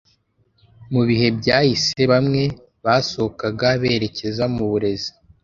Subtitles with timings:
[0.93, 2.43] Mu bihe byahise bamwe
[2.85, 5.11] basohokaga berekeza mu burezi